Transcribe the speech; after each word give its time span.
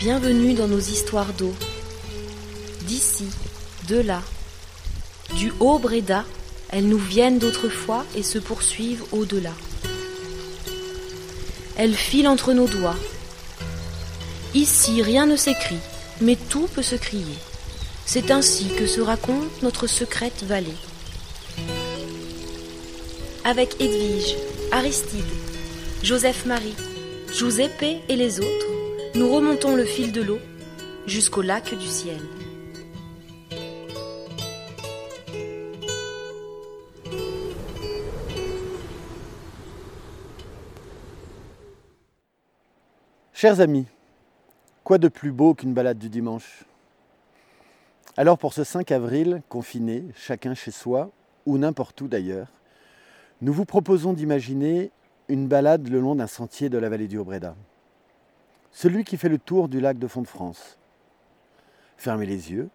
Bienvenue 0.00 0.54
dans 0.54 0.66
nos 0.66 0.78
histoires 0.78 1.34
d'eau. 1.34 1.54
D'ici, 2.86 3.26
de 3.86 4.00
là, 4.00 4.22
du 5.36 5.52
haut 5.60 5.78
Bréda, 5.78 6.24
elles 6.70 6.88
nous 6.88 6.96
viennent 6.96 7.38
d'autrefois 7.38 8.06
et 8.16 8.22
se 8.22 8.38
poursuivent 8.38 9.04
au-delà. 9.12 9.52
Elles 11.76 11.92
filent 11.94 12.28
entre 12.28 12.54
nos 12.54 12.66
doigts. 12.66 12.96
Ici, 14.54 15.02
rien 15.02 15.26
ne 15.26 15.36
s'écrit, 15.36 15.80
mais 16.22 16.38
tout 16.48 16.66
peut 16.74 16.80
se 16.80 16.96
crier. 16.96 17.36
C'est 18.06 18.30
ainsi 18.30 18.68
que 18.68 18.86
se 18.86 19.02
raconte 19.02 19.62
notre 19.62 19.86
secrète 19.86 20.44
vallée. 20.44 20.78
Avec 23.44 23.76
Edwige, 23.78 24.34
Aristide, 24.72 25.20
Joseph-Marie, 26.02 26.76
Giuseppe 27.34 28.00
et 28.08 28.16
les 28.16 28.40
autres, 28.40 28.79
nous 29.14 29.28
remontons 29.28 29.74
le 29.74 29.84
fil 29.84 30.12
de 30.12 30.22
l'eau 30.22 30.38
jusqu'au 31.06 31.42
lac 31.42 31.74
du 31.74 31.86
ciel. 31.86 32.20
Chers 43.32 43.60
amis, 43.60 43.86
quoi 44.84 44.98
de 44.98 45.08
plus 45.08 45.32
beau 45.32 45.54
qu'une 45.54 45.72
balade 45.72 45.98
du 45.98 46.08
dimanche? 46.08 46.64
Alors 48.16 48.36
pour 48.38 48.52
ce 48.52 48.64
5 48.64 48.92
avril, 48.92 49.42
confiné, 49.48 50.04
chacun 50.14 50.54
chez 50.54 50.70
soi, 50.70 51.10
ou 51.46 51.56
n'importe 51.56 52.00
où 52.02 52.06
d'ailleurs, 52.06 52.48
nous 53.40 53.52
vous 53.52 53.64
proposons 53.64 54.12
d'imaginer 54.12 54.90
une 55.28 55.48
balade 55.48 55.88
le 55.88 56.00
long 56.00 56.14
d'un 56.14 56.26
sentier 56.26 56.68
de 56.68 56.76
la 56.76 56.90
vallée 56.90 57.08
du 57.08 57.16
Haut-Bréda. 57.16 57.56
Celui 58.72 59.04
qui 59.04 59.16
fait 59.16 59.28
le 59.28 59.38
tour 59.38 59.68
du 59.68 59.80
lac 59.80 59.98
de 59.98 60.06
Font-de-France. 60.06 60.78
Fermez 61.96 62.26
les 62.26 62.52
yeux, 62.52 62.68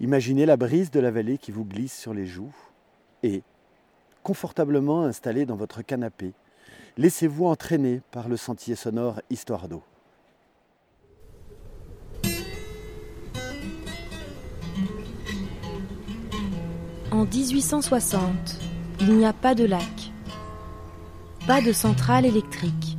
imaginez 0.00 0.46
la 0.46 0.56
brise 0.56 0.90
de 0.90 1.00
la 1.00 1.10
vallée 1.10 1.38
qui 1.38 1.50
vous 1.52 1.64
glisse 1.64 1.98
sur 1.98 2.14
les 2.14 2.26
joues 2.26 2.54
et, 3.22 3.42
confortablement 4.22 5.04
installé 5.04 5.44
dans 5.44 5.56
votre 5.56 5.82
canapé, 5.82 6.32
laissez-vous 6.96 7.46
entraîner 7.46 8.00
par 8.10 8.28
le 8.28 8.36
sentier 8.36 8.74
sonore 8.74 9.20
Histoire 9.30 9.68
d'eau. 9.68 9.82
En 17.10 17.26
1860, 17.26 18.58
il 19.00 19.18
n'y 19.18 19.26
a 19.26 19.34
pas 19.34 19.54
de 19.54 19.66
lac, 19.66 20.12
pas 21.46 21.60
de 21.60 21.72
centrale 21.72 22.24
électrique, 22.24 22.91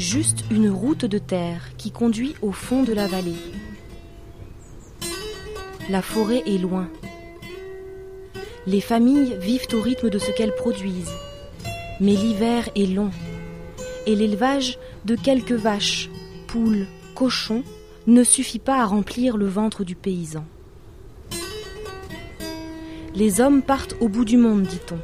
juste 0.00 0.44
une 0.50 0.70
route 0.70 1.04
de 1.04 1.18
terre 1.18 1.76
qui 1.76 1.90
conduit 1.90 2.34
au 2.40 2.52
fond 2.52 2.84
de 2.84 2.94
la 2.94 3.06
vallée. 3.06 3.36
La 5.90 6.00
forêt 6.00 6.42
est 6.46 6.56
loin. 6.56 6.88
Les 8.66 8.80
familles 8.80 9.36
vivent 9.38 9.66
au 9.74 9.82
rythme 9.82 10.08
de 10.08 10.18
ce 10.18 10.30
qu'elles 10.30 10.54
produisent, 10.54 11.12
mais 12.00 12.14
l'hiver 12.14 12.70
est 12.74 12.86
long 12.86 13.10
et 14.06 14.14
l'élevage 14.16 14.78
de 15.04 15.16
quelques 15.16 15.52
vaches, 15.52 16.08
poules, 16.46 16.86
cochons 17.14 17.62
ne 18.06 18.24
suffit 18.24 18.58
pas 18.58 18.80
à 18.80 18.86
remplir 18.86 19.36
le 19.36 19.46
ventre 19.46 19.84
du 19.84 19.96
paysan. 19.96 20.46
Les 23.14 23.42
hommes 23.42 23.60
partent 23.60 23.96
au 24.00 24.08
bout 24.08 24.24
du 24.24 24.38
monde, 24.38 24.62
dit-on, 24.62 24.98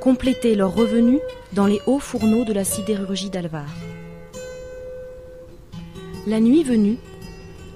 compléter 0.00 0.56
leurs 0.56 0.74
revenus 0.74 1.20
dans 1.52 1.66
les 1.66 1.80
hauts 1.86 2.00
fourneaux 2.00 2.44
de 2.44 2.52
la 2.52 2.64
sidérurgie 2.64 3.30
d'Alvar. 3.30 3.68
La 6.26 6.40
nuit 6.40 6.64
venue, 6.64 6.98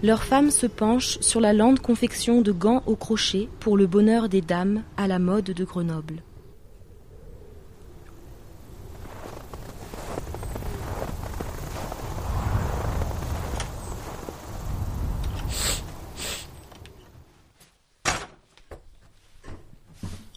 leurs 0.02 0.24
femmes 0.24 0.50
se 0.50 0.66
penchent 0.66 1.20
sur 1.20 1.40
la 1.40 1.52
lente 1.52 1.78
confection 1.78 2.42
de 2.42 2.50
gants 2.50 2.82
au 2.86 2.96
crochet 2.96 3.48
pour 3.60 3.76
le 3.76 3.86
bonheur 3.86 4.28
des 4.28 4.40
dames 4.40 4.82
à 4.96 5.06
la 5.06 5.20
mode 5.20 5.44
de 5.44 5.64
Grenoble. 5.64 6.24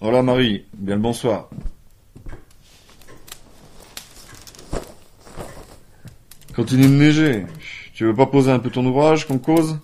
Hola 0.01 0.21
Marie, 0.21 0.65
bien 0.75 0.97
le 0.97 1.01
bonsoir. 1.01 1.49
Continue 6.55 6.83
de 6.83 6.89
neiger. 6.89 7.45
Tu 7.93 8.05
veux 8.05 8.15
pas 8.15 8.25
poser 8.25 8.51
un 8.51 8.57
peu 8.57 8.71
ton 8.71 8.85
ouvrage 8.85 9.27
qu'on 9.27 9.37
cause? 9.37 9.77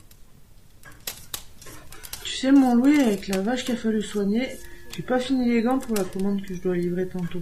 Tu 2.24 2.32
sais, 2.32 2.52
mon 2.52 2.76
Louis, 2.76 3.00
avec 3.00 3.28
la 3.28 3.40
vache 3.42 3.66
qu'il 3.66 3.76
a 3.76 3.78
fallu 3.78 4.02
soigner, 4.02 4.50
j'ai 4.96 5.04
pas 5.04 5.20
fini 5.20 5.48
les 5.48 5.62
gants 5.62 5.78
pour 5.78 5.96
la 5.96 6.04
commande 6.04 6.42
que 6.42 6.56
je 6.56 6.62
dois 6.62 6.76
livrer 6.76 7.08
tantôt. 7.08 7.42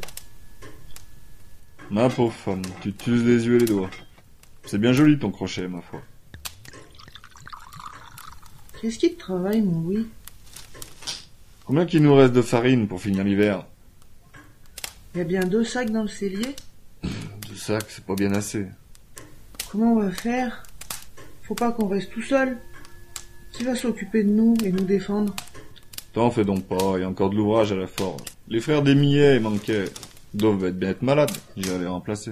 Ma 1.89 2.09
pauvre 2.09 2.33
femme, 2.33 2.63
tu 2.81 2.91
t'uses 2.91 3.23
les 3.23 3.45
yeux 3.45 3.55
et 3.55 3.59
les 3.59 3.66
doigts. 3.66 3.89
C'est 4.66 4.78
bien 4.78 4.91
joli 4.91 5.17
ton 5.17 5.31
crochet, 5.31 5.69
ma 5.69 5.81
foi. 5.81 6.01
Qu'est-ce 8.81 8.99
qui 8.99 9.13
te 9.13 9.19
travaille, 9.19 9.61
mon 9.61 9.81
Louis? 9.81 10.07
Combien 11.66 11.85
qu'il 11.85 12.03
nous 12.03 12.13
reste 12.13 12.34
de 12.34 12.41
farine 12.41 12.89
pour 12.89 13.01
finir 13.01 13.23
l'hiver? 13.23 13.66
Il 15.16 15.19
y 15.19 15.22
a 15.22 15.23
bien 15.23 15.45
deux 15.45 15.63
sacs 15.63 15.91
dans 15.91 16.01
le 16.01 16.09
cellier 16.09 16.55
Deux 17.03 17.55
sacs, 17.55 17.88
c'est 17.88 18.03
pas 18.03 18.16
bien 18.16 18.34
assez. 18.34 18.67
Comment 19.72 19.94
on 19.94 20.00
va 20.00 20.11
faire? 20.11 20.63
Faut 21.44 21.55
pas 21.55 21.72
qu'on 21.72 21.88
reste 21.88 22.11
tout 22.11 22.22
seul. 22.22 22.57
Qui 23.51 23.63
va 23.63 23.75
s'occuper 23.75 24.23
de 24.23 24.29
nous 24.29 24.55
et 24.63 24.72
nous 24.72 24.83
défendre? 24.83 25.35
T'en 26.13 26.31
fais 26.31 26.45
donc 26.45 26.66
pas, 26.66 26.94
il 26.95 27.01
y 27.01 27.03
a 27.03 27.09
encore 27.09 27.29
de 27.29 27.35
l'ouvrage 27.35 27.72
à 27.72 27.75
la 27.75 27.88
forge. 27.88 28.22
Les 28.47 28.59
frères 28.59 28.81
des 28.81 28.95
Millet 28.95 29.39
manquaient. 29.39 29.85
Doivent 30.33 30.66
être 30.66 30.78
bien 30.78 30.89
être 30.89 31.01
malades, 31.01 31.31
j'irai 31.55 31.79
les 31.79 31.88
remplacer. 31.88 32.31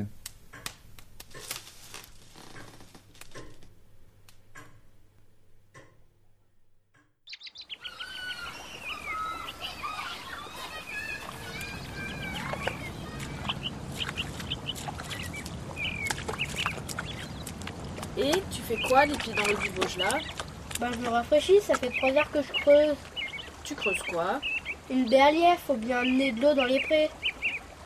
Et 18.18 18.32
tu 18.50 18.55
fais 18.68 18.78
quoi 18.88 19.06
les 19.06 19.16
pieds 19.16 19.34
dans 19.34 19.46
le 19.46 19.56
Vosges 19.82 19.98
là 19.98 20.10
Bah 20.80 20.88
je 20.94 20.98
me 21.00 21.10
rafraîchis, 21.10 21.62
ça 21.62 21.76
fait 21.76 21.90
trois 21.98 22.12
heures 22.12 22.32
que 22.32 22.42
je 22.42 22.52
creuse. 22.62 22.96
Tu 23.64 23.76
creuses 23.76 24.02
quoi 24.10 24.40
Une 24.90 25.08
berlière, 25.10 25.58
faut 25.66 25.76
bien 25.76 26.00
amener 26.00 26.32
de 26.32 26.42
l'eau 26.42 26.54
dans 26.54 26.66
les 26.66 26.80
prés. 26.82 27.10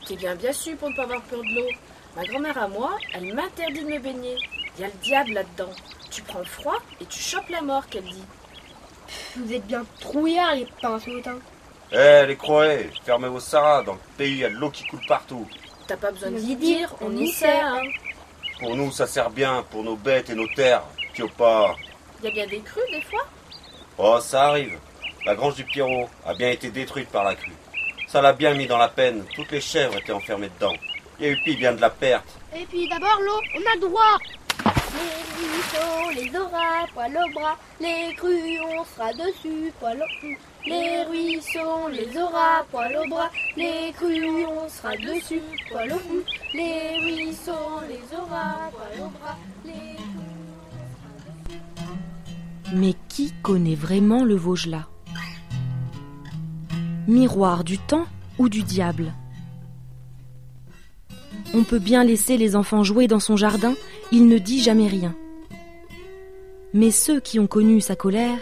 T'es 0.07 0.15
bien 0.15 0.35
bien 0.35 0.51
su 0.53 0.75
pour 0.75 0.89
ne 0.89 0.95
pas 0.95 1.03
avoir 1.03 1.21
peur 1.23 1.39
de 1.41 1.55
l'eau. 1.55 1.67
Ma 2.15 2.23
grand-mère 2.25 2.57
à 2.57 2.67
moi, 2.67 2.97
elle 3.13 3.33
m'interdit 3.33 3.81
de 3.83 3.89
me 3.89 3.99
baigner. 3.99 4.35
Il 4.77 4.81
y 4.81 4.83
a 4.83 4.87
le 4.87 4.93
diable 5.03 5.31
là-dedans. 5.33 5.71
Tu 6.11 6.21
prends 6.23 6.43
froid 6.43 6.79
et 6.99 7.05
tu 7.05 7.19
chopes 7.19 7.49
la 7.49 7.61
mort, 7.61 7.87
qu'elle 7.87 8.03
dit. 8.03 8.23
Vous 9.37 9.53
êtes 9.53 9.65
bien 9.67 9.85
trouillards 9.99 10.55
les 10.55 10.67
pinces 10.81 11.05
motins. 11.07 11.39
Eh 11.91 12.25
les 12.27 12.35
croés, 12.35 12.89
fermez 13.03 13.27
vos 13.27 13.39
saras, 13.39 13.83
dans 13.83 13.93
le 13.93 13.99
pays 14.17 14.31
il 14.31 14.37
y 14.39 14.45
a 14.45 14.49
de 14.49 14.55
l'eau 14.55 14.69
qui 14.69 14.83
coule 14.85 14.99
partout. 15.07 15.47
T'as 15.87 15.97
pas 15.97 16.11
besoin 16.11 16.29
de 16.31 16.35
On 16.35 16.39
y 16.39 16.51
y 16.51 16.55
dire, 16.55 16.93
on 17.01 17.15
y 17.17 17.27
sait. 17.31 17.49
hein. 17.49 17.81
Pour 18.59 18.75
nous 18.75 18.91
ça 18.91 19.07
sert 19.07 19.29
bien, 19.29 19.65
pour 19.71 19.83
nos 19.83 19.95
bêtes 19.95 20.29
et 20.29 20.35
nos 20.35 20.47
terres. 20.47 20.83
Tu 21.13 21.27
pas 21.29 21.75
Y 22.23 22.27
a 22.27 22.31
bien 22.31 22.47
des 22.47 22.59
crues 22.59 22.81
des 22.91 23.01
fois 23.01 23.25
Oh 23.97 24.19
ça 24.21 24.49
arrive. 24.49 24.77
La 25.25 25.35
grange 25.35 25.55
du 25.55 25.63
Pierrot 25.63 26.09
a 26.25 26.33
bien 26.33 26.49
été 26.49 26.69
détruite 26.69 27.09
par 27.09 27.23
la 27.23 27.35
crue. 27.35 27.53
Ça 28.07 28.21
l'a 28.21 28.33
bien 28.33 28.53
mis 28.53 28.67
dans 28.67 28.77
la 28.77 28.87
peine, 28.87 29.23
toutes 29.35 29.51
les 29.51 29.61
chèvres 29.61 29.97
étaient 29.97 30.11
enfermées 30.11 30.49
dedans. 30.59 30.73
Il 31.19 31.25
y 31.25 31.29
a 31.29 31.31
eu 31.31 31.37
pis 31.43 31.55
bien 31.55 31.73
de 31.73 31.81
la 31.81 31.89
perte. 31.89 32.25
Et 32.55 32.65
puis 32.65 32.87
d'abord 32.89 33.19
l'eau, 33.21 33.39
on 33.55 33.77
a 33.77 33.79
droit. 33.79 34.17
Les 34.91 35.21
ruisseaux, 35.37 36.09
les 36.15 36.39
aura, 36.39 36.87
poil 36.93 37.17
au 37.17 37.33
bras, 37.33 37.57
les 37.79 38.13
crues, 38.15 38.59
on 38.61 38.83
sera 38.85 39.13
dessus, 39.13 39.71
poil 39.79 40.01
au 40.01 40.07
Les 40.67 41.03
ruisseaux, 41.03 41.89
les 41.91 42.17
aura, 42.17 42.65
poil 42.71 42.97
au 42.97 43.09
bras, 43.09 43.29
les 43.55 43.91
crues, 43.93 44.45
on 44.45 44.67
sera 44.67 44.95
dessus, 44.97 45.41
poil 45.71 45.91
au 45.93 45.97
cou. 45.97 46.23
Les 46.53 46.99
ruisseaux, 47.03 47.81
les 47.87 48.15
aura, 48.15 48.71
poil 48.71 49.05
au 49.05 49.09
bras, 49.09 49.37
les 49.65 49.95
Mais 52.73 52.95
qui 53.07 53.33
connaît 53.41 53.75
vraiment 53.75 54.23
le 54.23 54.35
Vosgelin 54.35 54.85
Miroir 57.07 57.63
du 57.63 57.79
temps 57.79 58.05
ou 58.37 58.49
du 58.49 58.61
diable? 58.63 59.13
On 61.53 61.63
peut 61.63 61.79
bien 61.79 62.03
laisser 62.03 62.37
les 62.37 62.55
enfants 62.55 62.83
jouer 62.83 63.07
dans 63.07 63.19
son 63.19 63.35
jardin, 63.35 63.73
il 64.11 64.27
ne 64.27 64.37
dit 64.37 64.61
jamais 64.61 64.87
rien. 64.87 65.15
Mais 66.73 66.91
ceux 66.91 67.19
qui 67.19 67.39
ont 67.39 67.47
connu 67.47 67.81
sa 67.81 67.95
colère 67.95 68.39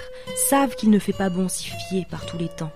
savent 0.49 0.75
qu'il 0.75 0.89
ne 0.89 0.99
fait 0.99 1.13
pas 1.13 1.29
bon 1.29 1.47
s'y 1.47 1.69
fier 1.69 2.05
par 2.09 2.25
tous 2.25 2.37
les 2.37 2.49
temps. 2.49 2.71